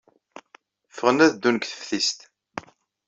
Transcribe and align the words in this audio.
Ffɣen 0.95 1.23
ad 1.25 1.31
ddun 1.33 1.55
deg 1.57 1.63
teftist. 1.67 2.19